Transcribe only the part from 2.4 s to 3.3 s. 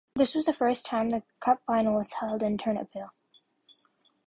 in Ternopil.